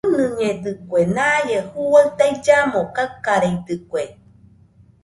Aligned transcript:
ɨnɨñedɨkue, 0.09 0.99
naie 1.15 1.57
juaɨ 1.71 1.99
taillamo 2.17 2.79
kakareidɨkue 2.95 4.03